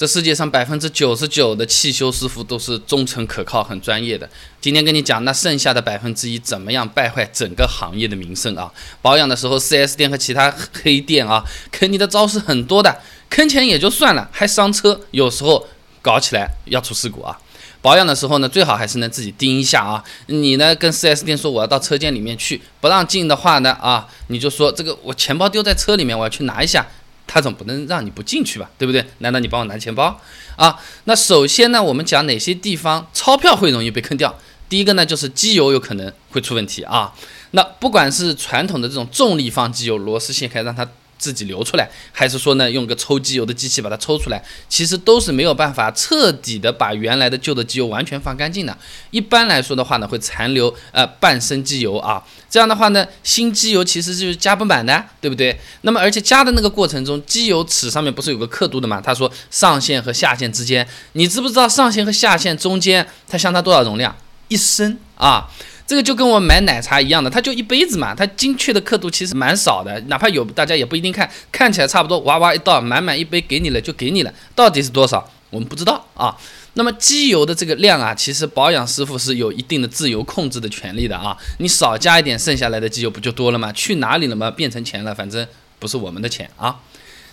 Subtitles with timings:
[0.00, 4.26] 这世界上百分之九十九的汽修师傅都是忠诚可靠、很专业的。
[4.58, 8.72] 今天跟你讲，那剩下的百分之一怎么样败坏整个行业的名声啊？
[9.02, 10.50] 保养的时候，4S 店和其他
[10.82, 15.68] 黑店啊，坑你的招式很多的，坑钱也就算了，还伤车，有时候
[16.00, 17.38] 搞起来要出事故啊。
[17.82, 20.02] 保养的时候呢，最好还是能自己盯一下啊。
[20.28, 26.86] 你呢，跟 4S 店说我要到车间里面去，不让进的话呢，啊，你就说这个我钱包丢在车里面，我要去拿一下。
[27.32, 29.06] 他总不能让你不进去吧，对不对？
[29.18, 30.20] 难道你帮我拿钱包
[30.56, 30.76] 啊？
[31.04, 34.36] 那首先呢，我们讲哪些地方钞票会容易被坑掉？
[34.68, 37.14] 第一个呢，就是机油有可能会出问题啊。
[37.52, 40.88] 那不管是传统的这种重力放机油，螺丝卸开让它。
[41.20, 48.76] 自己流出来，还是说呢，用个抽机油的机器把它抽出来，其实都是没有办法彻底的把原来的旧的机油完全放干净的。
[49.10, 55.60] 一般来说的话呢，会残留呃半升机油啊，这样的话呢，新机油其实就是加不满的，对不对？
[55.82, 59.00] 那么而且加的那个过程中，机油尺上面不是有个刻度的嘛？
[59.00, 64.16] 他说上限和下限之间，你知不知道上限和下限中间它相差多少容量？
[64.48, 65.48] 一升啊。
[65.90, 76.36] 这个就跟我买奶茶一样的，它就一杯子嘛，它精确的刻度其实蛮少的，哪怕有，大家也不一定看，看起来差不多，哇哇一倒，满满一杯给你了就给你了，到底是多少，我们不知道啊。
[76.74, 83.72] 那么机油的这个量啊，其实保养师傅是有一定的自由控制的权利的啊，你少加一点，剩下来的机油不就多了吗？
[83.72, 84.48] 去哪里了吗？
[84.48, 85.44] 变成钱了，反正
[85.80, 86.78] 不是我们的钱啊。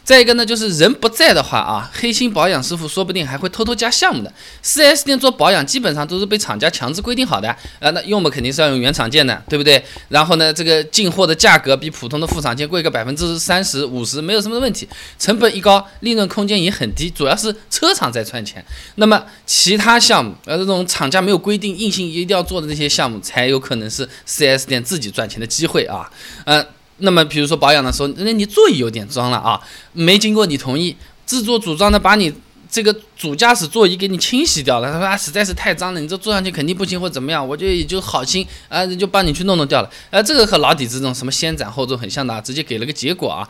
[0.08, 4.32] 再一个呢，就是人不在的话啊，黑心保养师傅说不定还会偷偷加项目的。
[4.62, 9.84] 四 S 店做保养基本上都是被厂家强制规定好的，呃，那用嘛肯定是要用原厂件的，对不对？
[10.08, 14.88] 然后呢，这个进货的价格比普通的副厂件贵个百分之三十五十，没有什么问题。
[15.20, 18.66] 成本一高，利润空间也很低，主要是车厂在赚钱。
[18.96, 26.10] 那么其他项目，呃，这种厂家没有规定硬性一定要做的这些项目，才有可能是四 S 店自己赚钱的机会啊，
[26.46, 26.66] 嗯。
[27.00, 29.62] 那么，比如说保养的时候，那你座椅有点脏了啊，
[29.94, 30.96] 没经过你同意，
[31.26, 32.34] 自作主张的把你
[32.70, 34.92] 这个主驾驶座椅给你清洗掉了。
[34.92, 39.90] 他说啊，实在是太脏了，你这坐上去肯定不行或怎么样，我就也就好心啊，就帮你去弄弄掉了。
[40.10, 43.48] 呃，这个和老底子这种什么先斩后奏很像的，直接给了个结果啊。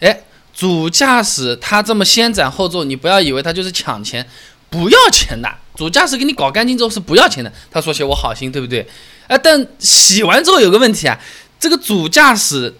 [0.00, 0.22] 哎，
[0.54, 4.26] 主驾驶他这么先斩后奏，你不要以为他就是抢钱，
[4.70, 5.48] 不要钱的。
[5.76, 7.52] 主驾驶给你搞干净之后是不要钱的。
[7.70, 8.88] 他说起我好心，对不对？
[9.26, 11.20] 哎，但洗完之后有个问题啊，
[11.60, 12.74] 这个主驾驶。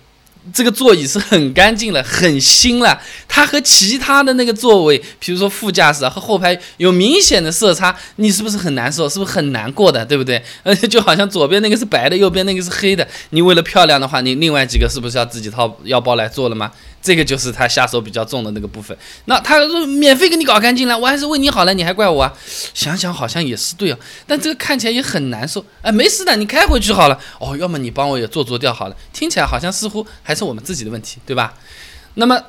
[0.53, 3.01] 这个座椅是很干净了，很新了。
[3.29, 9.09] 它和其他的那个座位，比如说副驾驶和后排有明显的色差，你是不是很难受？
[9.09, 10.05] 是不是很难过的？
[10.05, 10.43] 对不对？
[10.63, 13.07] 而且就好像左边那个是白的，右边那个是黑的。
[13.31, 16.71] 你为了漂亮的话，你另外几个是不是要自己掏腰包来做了吗？
[17.01, 18.97] 这个就是他下手比较重的那个部分。
[19.27, 22.33] 那他说免费给你搞干净了，我还是为你好了，你还怪我啊？
[22.75, 25.65] 想想好像也是对啊，但这个看起来也很难受。
[25.83, 27.19] 哎，没事的，你开回去好了。
[27.39, 28.97] 哦，要么你帮我也做做掉好了。
[29.13, 31.55] 听起来好像似乎还是我们自己的问题，对吧？
[32.15, 32.41] 那么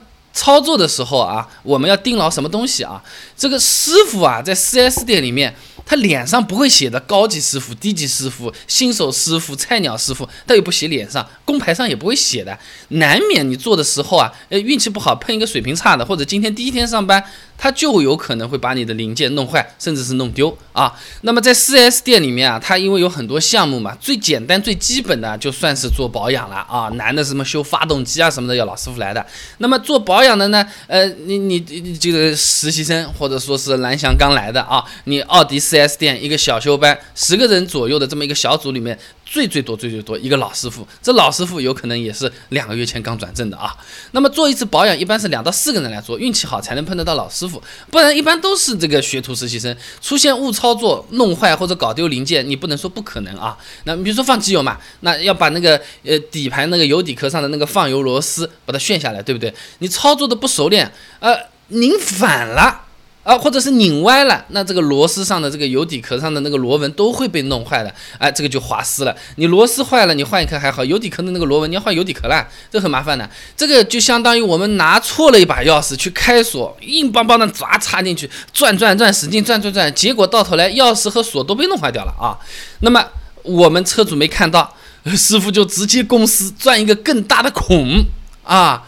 [0.48, 3.04] 操作的时候啊，我们要盯牢什么东西啊？
[3.36, 5.54] 这个师傅啊，在 4S 店里面。
[5.90, 12.60] 他脸上不会写的高级师傅、低级师傅、新手师傅、菜鸟师傅，他又不写脸上，工牌上也不会写的，
[12.90, 17.24] 难免你做的时候啊，呃，运气不好碰一个水平差的，或者今天第一天上班。
[17.58, 20.94] 它就有可能会把你的零件弄坏，甚至是弄丢啊。
[21.22, 26.88] 那么在 4S 店里面啊，它因为有很多项目嘛，最简单最基本的就算是做保养了啊。
[26.96, 29.26] 难的什么修发动机啊什么的要老师傅来的。
[29.58, 38.98] 那么做保养的呢，呃，你你你这个实习生或者说是蓝翔刚来的啊，你奥迪 4S 店一个小修班，十个人左右的这么一个小组里面。
[39.30, 43.76] 最最多最最多一个老师傅，这老师傅有可能也是两个月前刚转正的啊。
[44.12, 47.62] 那么做一次保养，一般是两到四个人来做，运气好才能碰得到老师傅，
[47.92, 49.76] 不然一般都是这个学徒实习生。
[50.02, 53.58] 出现误操作、弄坏或者搞丢零件，你不能说不可能啊。
[53.84, 59.54] 那比如说放机油嘛，那要把那个呃底盘那个油底壳上的那个放油螺丝把它旋下来，对不对？
[59.80, 62.87] 你操作的不熟练，呃，拧反了。
[63.28, 69.14] 啊，或者是拧歪了，那这个螺丝上的这个油底壳上的那个螺纹都会被弄坏的，哎，这个就滑丝了。
[69.36, 73.30] 你螺丝坏了，你换一颗还好，油底壳的那个螺纹你要换油底壳了，这很麻烦的。
[73.58, 82.40] 这个就相当于我们拿错了一把钥匙去开锁，硬邦邦的砸插进去，转转转，使劲转转转，结果到头来钥匙和锁都被弄坏掉了啊。
[82.80, 83.06] 那么
[83.44, 84.74] 我们车主没看到，
[85.18, 88.06] 师傅就直接公司钻一个更大的孔
[88.46, 88.88] 啊。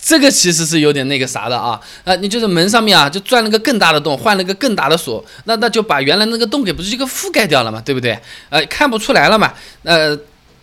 [0.00, 8.18] 这个其实是有点那个啥的啊，啊，你就是门上面啊，就钻了个更大的洞，换了个更大的锁，那那就把原来那个洞给不是一个覆盖掉了嘛，对不对？
[8.48, 9.52] 呃，看不出来了嘛，
[9.84, 10.18] 呃。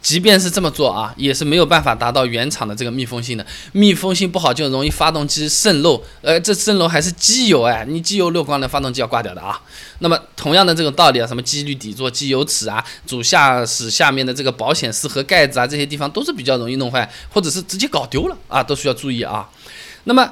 [0.07, 3.45] 即便是这么做啊，也是没有办法达到原厂的这个密封性的。
[3.73, 9.59] 密封性不好就容易发动机渗漏，呃，这渗漏还是机油哎，你机油漏光了，发动机要挂掉的啊。
[9.99, 19.49] 那么同样的这种道理啊，什么机滤底座、机油尺啊，主驾驶下面的这个保险丝和盖子啊，这些地方都是比较容易弄坏，或者是直接搞丢了啊，都需要注意啊。
[20.05, 20.31] 那么。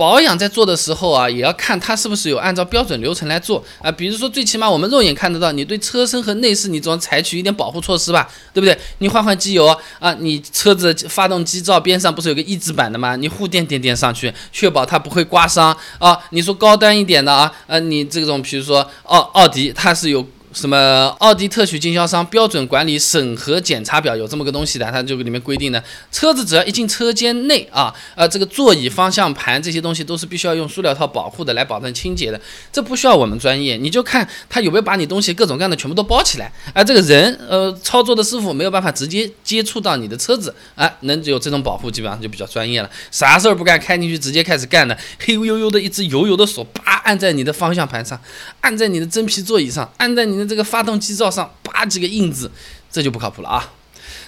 [0.00, 3.92] 保养在做的时候啊，也要看它是不是有按照标准流程来做啊。
[3.92, 8.74] 比如说，最起码我们肉眼看得到，你对车身和内饰你总要采取一点保护措施吧，对不对？
[9.00, 9.66] 你换换机油
[9.98, 13.14] 啊，你车子发动机罩边上不是有个抑制板的吗？
[13.14, 16.18] 你护垫垫垫上去，确保它不会刮伤啊。
[16.30, 20.26] 你说高端一点的啊，呃，你这种比如说奥奥迪，它是有。
[20.52, 32.40] 什么奥迪特许经销商标准管理审核检查表有这么个东西的，它就里面规定的，车子只要一进车间内啊，呃，这个座椅、方向盘这些东西都是必须要用塑料套保护的，来保证清洁的。
[32.72, 36.50] 这不需要我们专业，你就看他有没有把你东西各种各样的全部都包起来。
[36.74, 42.90] 而这个人，呃，操作的师傅没有办法直接接触到你的车子，啊，能有这种保护，基本上就比较专业了。
[43.12, 48.20] 啥事儿不干，开进去直接开始干的，黑黝黝的一只油油的手，啪按在你的方向盘上，
[48.62, 50.39] 按在你的真皮座椅上，按在你。
[50.46, 52.50] 这个发动机罩上八几个印子，
[52.90, 53.72] 这就不靠谱了啊！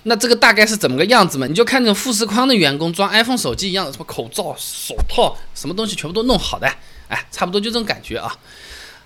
[0.04, 1.46] 那这个大概是怎么个样子嘛？
[1.46, 6.66] 你就看那种富士康的员工装 iPhone 手机一样的，什么口罩、手套，什么东西全部都弄好的，
[7.08, 8.36] 哎，差不多就这种感觉啊。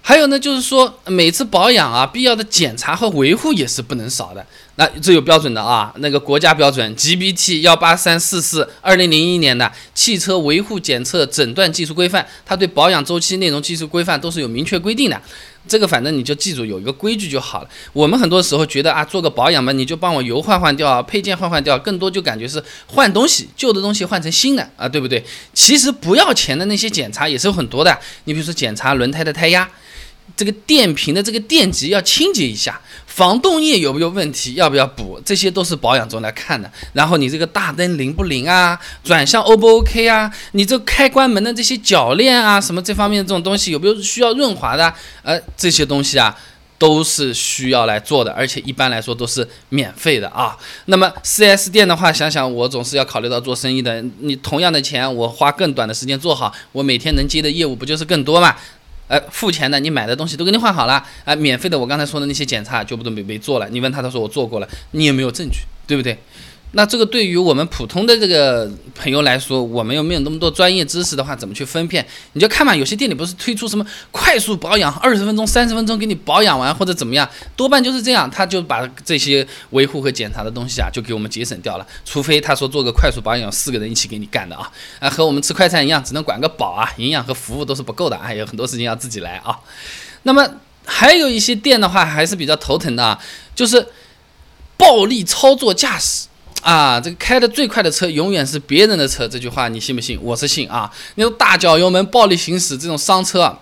[0.01, 4.47] 还有呢，就是说每次保养啊，必要的检查和维护也是不能少的。
[4.79, 15.21] 那这有标准的啊，那个国家标准 GBT 幺八三四四二零零一年的汽车维护检测诊断技术规范，它对保养周期内容技术规范都是有明确规定的。
[15.67, 17.69] 这个反正你就记住有一个规矩就好了。
[17.93, 25.25] 我们很多时候觉得啊，做个保养嘛，你就帮我油换换掉，配件换换掉，更多就感觉是换东西，旧的东西换成新的啊，对不对？
[25.55, 27.99] 其实不要钱的那些检查也是有很多的。
[28.25, 29.67] 你比如说检查轮胎的胎压。
[30.37, 36.71] 这个电瓶的这个电极要清洁一下，防冻液有没有问题，要不要补，这些都是保养中来看的。
[36.93, 40.31] 然后你这个大灯灵不灵啊，转向 O 不 OK 啊？
[40.53, 44.93] 你这开关门的这些铰链啊，什么这方面的这种东西有没有需要润滑的？
[45.23, 46.37] 呃，这些东西啊，
[46.79, 50.55] 都是需要来做的，而且一般来说都是免费的啊。
[50.85, 58.55] 那么 4S 店的话，想想我总是要考虑到做生意的，你同样的钱，我花更短的时间做好，我每天能接的业务不就是更多嘛？
[59.09, 63.69] 呃，付钱的，你买的东西都给你换好了，啊，免费的，我刚才说的那些检查就不都没没做了。
[63.69, 66.19] 你问他，他说我做过了，你也没有证据，对不对？
[66.73, 72.07] 那这个对于我们普通的这个朋友来说，我们又没有那么多专业知识的话，怎么去分辨？
[72.35, 77.27] 你就看嘛，有些店里不是推出什么快速保养，二十分钟、三十分钟给你保养完或者怎么样，
[77.57, 81.87] 多半就是这样，他就把这些维护和检查的东西啊，就给我们节省掉了。
[82.05, 89.59] 除非他说做个快速保养，四个人一起给你干的啊，啊，和我们吃快餐一样，只能管个饱啊，营养和服务都是不够的啊，有很多事情要自己来啊。
[90.25, 90.47] 那么
[90.85, 93.19] 还有一些店的话，还是比较头疼的啊，
[93.55, 93.89] 就是
[94.77, 96.27] 暴力操作驾驶。
[96.67, 100.19] 啊，这个开的最快的车永远是别人的车，这句话你信不信？
[100.21, 100.93] 我是信啊。
[101.15, 103.61] 那种大脚油门暴力行驶这种商车啊，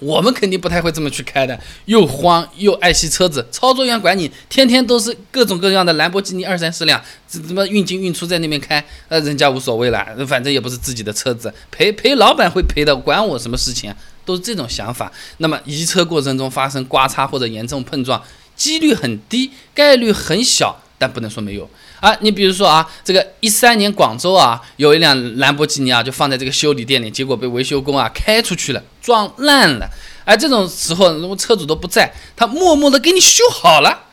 [0.00, 3.46] 我们肯定不太会这么去开的，又慌又爱惜车子。
[3.52, 7.00] 操作员管你，天天都是各种各样的兰博基尼二三十辆，
[7.30, 8.84] 这怎么运进运出在那边开？
[9.06, 13.94] 呃，人家无所谓了，反正也不是自己的车子，赔赔老板会赔的，管我什么事情？
[14.24, 15.12] 都是这种想法。
[15.36, 18.20] 那么移车过程中发生刮擦或者严重碰撞，
[18.56, 21.68] 几率很低，概率很小，但不能说没有。
[21.98, 29.90] 啊，你比如说啊，这个一三年广州啊，有一辆兰博基尼啊，就放在这个修理店里，结果被维修工啊开出去了，撞烂了。
[30.24, 34.04] 哎，这种时候如果车主都不在，他默默的给你修好了，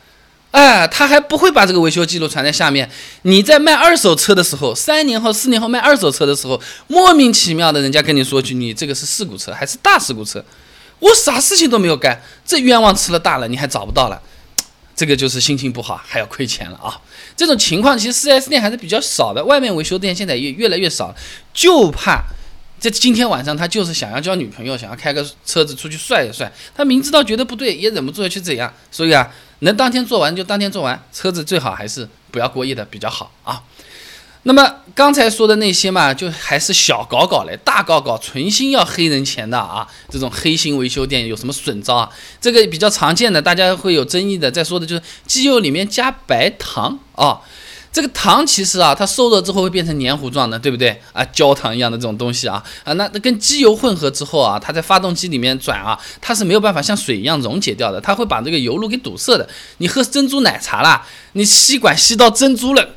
[0.50, 2.90] 哎，他还不会把这个维修记录传在下面。
[3.22, 10.44] 你在卖二手车的时候，三年后、四年后卖二手车的时候，莫名其妙的人家跟你说句，你这个是事故车还是大事故车？
[10.98, 14.20] 我啥事情都没有干，这冤枉吃了大了，你还找不到了。
[15.00, 17.00] 这个就是心情不好，还要亏钱了啊！
[17.34, 21.14] 这种情况其实四 S 店还是比较少的，外面维修店现在也越来越少，
[21.54, 22.22] 就怕
[22.78, 33.62] 这今天晚上他就是想要交女朋友，想要开个车子出去帅一帅，他明知道觉得不对，也忍不住要去怎样，所以啊，能当天做完就当天做完，车子最好还是不要过夜的比较好啊。
[34.44, 39.86] 那么刚才说的那些嘛，就还是小搞搞嘞，大搞搞，存心要黑人钱的啊！
[40.08, 42.10] 这种黑心维修店有什么损招啊？
[42.40, 44.50] 这个比较常见的，大家会有争议的。
[44.50, 47.40] 再说的就是机油里面加白糖啊。
[47.92, 51.24] 这个糖其实啊，它受热之后会变成黏糊状的，对不对啊？
[51.32, 59.48] 焦糖一样的这种东西啊啊，那那跟机油混合之后啊，它在发动机里面转啊，它是没有办法像水一样溶解掉的，它会把这个油路给堵塞的。
[59.78, 62.88] 你喝珍珠奶茶啦，你吸管吸到珍珠了，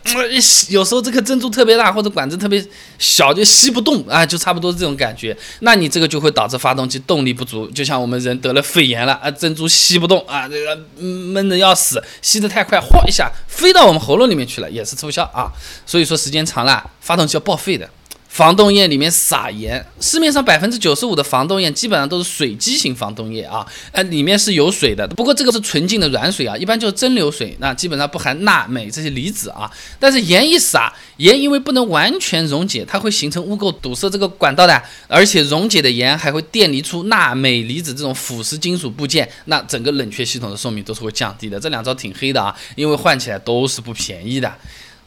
[0.70, 2.64] 有时候这颗珍珠特别大或者管子特别
[3.00, 5.36] 小就吸不动啊，就差不多这种感觉。
[5.62, 14.83] 那你这个就会导致发动机动力不足，就像我们人得了肺炎了啊，珍珠吸不动啊，这个闷的要死，吸得太快，哗一下飞到我们喉咙里面去了也。
[14.84, 15.50] 也是促销啊，
[15.86, 17.90] 所以说时间长了，发动机要报废的，
[18.34, 29.70] 防冻液里面撒盐，市面上百分之九十五的防冻液基本上都是水基型防冻液啊，呃，里面是有水的，不过这个是纯净的软水啊，一般就是蒸馏水，那基本上不含钠、镁这些离子啊。
[30.00, 41.60] 但是盐一撒，盐因为不能完全溶解，它会形成污垢，堵塞这个管道的，而且溶解的盐还会电离出钠、镁离子这种腐蚀金属部件，那整个冷却系统的寿命都是会降低的。
[41.60, 44.52] 这两招挺黑的啊，因为换起来都是不便宜的。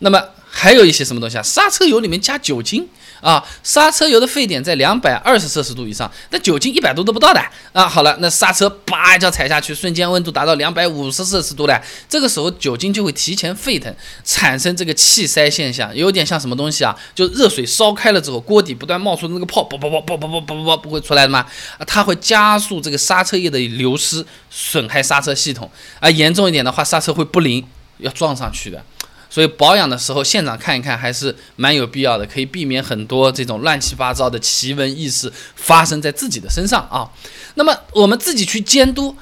[0.01, 1.43] 那么还有一些什么东西啊？
[1.43, 2.87] 刹车油里面加酒精
[3.21, 7.89] 啊，刹车油的沸点在两百二十摄氏度以上，那酒精一百度都不到的啊。
[7.89, 16.97] 好了，那刹车叭一脚踩下去，瞬间温度达到两百五十摄氏度了，这个时候酒精就会提前沸腾，产生这个气塞现象，有点像什么东西啊？
[17.15, 21.45] 就热水烧开了之后，锅底不断冒出那个泡，啵啵啵啵啵啵啵啵，不会出来的吗？
[21.79, 26.09] 啊，它会加速这个刹车液的流失，损害刹车系统啊。
[26.09, 27.67] 严重一点的话，刹车会不灵，
[27.99, 28.83] 要撞上去的。
[29.29, 37.11] 所以保养的时候，现场看一看还是蛮有必要的，可以避免很多这种乱七八糟的奇闻异事发生在自己的身上啊。
[37.55, 39.15] 那么我们自己去监督，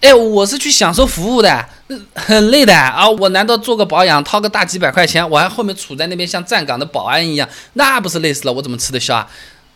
[0.00, 1.68] 哎，我是去享受服务的，
[2.14, 3.08] 很累的啊。
[3.08, 8.52] 我难道做个保养掏个大几百块钱，我还后面杵在那边像站岗的保安一样，那不是累死了？
[8.52, 9.28] 我怎么吃得消啊？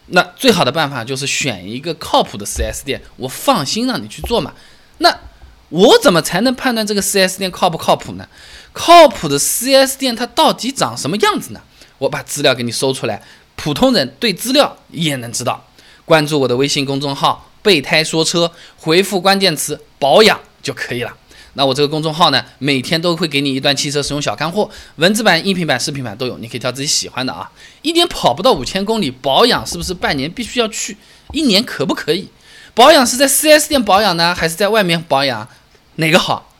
[0.08, 4.52] 那最好的办法就是选一个靠谱的 4S 店，我放心让你去做嘛。
[4.98, 5.12] 那
[5.68, 8.28] 我怎么才能判断这个 4S 店靠不靠谱呢？
[8.72, 11.60] 靠谱的 4S 店它到底长什么样子呢？
[11.98, 13.22] 我把资料给你搜出来，
[13.56, 15.66] 普通人对资料也能知道。
[16.04, 21.16] 关注我的微信公众号“备胎说车”，回复关键词“保养”就可以了。
[21.54, 27.50] 那我这个公众号呢，每天都会给你一段汽车使用小干货，文字版、音频版、视频版都有，你可以挑自己喜欢的啊。
[27.80, 30.96] 一年跑不到五千公里，保养是不是半年必须要去？
[31.32, 32.28] 一年可不可以？
[32.76, 35.48] 保养是在 4S 店保养呢，还是在外面保养？
[35.94, 36.52] 哪个好？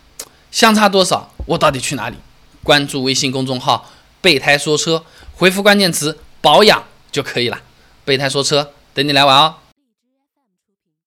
[0.51, 1.31] 相差多少？
[1.45, 2.17] 我到底去哪里？
[2.63, 3.91] 关注微信公众号
[4.23, 5.05] “备胎说车”，
[5.37, 6.83] 回复关键词“保养”
[7.13, 7.61] 就可以了。
[8.07, 9.57] 备胎说车，等你来玩哦。